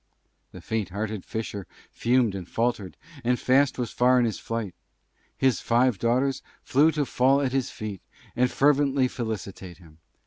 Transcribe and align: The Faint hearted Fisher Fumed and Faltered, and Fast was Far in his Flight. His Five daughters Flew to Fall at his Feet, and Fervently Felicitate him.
The 0.51 0.61
Faint 0.61 0.89
hearted 0.89 1.23
Fisher 1.23 1.67
Fumed 1.91 2.33
and 2.33 2.47
Faltered, 2.49 2.97
and 3.23 3.39
Fast 3.39 3.77
was 3.77 3.91
Far 3.91 4.17
in 4.17 4.25
his 4.25 4.39
Flight. 4.39 4.73
His 5.37 5.61
Five 5.61 5.99
daughters 5.99 6.41
Flew 6.63 6.89
to 6.93 7.05
Fall 7.05 7.39
at 7.39 7.51
his 7.51 7.69
Feet, 7.69 8.01
and 8.35 8.49
Fervently 8.49 9.07
Felicitate 9.07 9.77
him. 9.77 9.99